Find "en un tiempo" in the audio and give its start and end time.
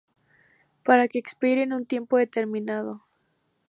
1.61-2.17